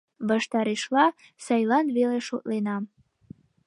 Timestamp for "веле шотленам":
1.95-2.83